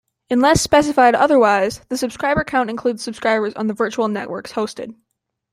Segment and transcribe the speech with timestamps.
[0.31, 4.95] Unless specified otherwise the subscriber count includes subscribers on the virtual networks hosted.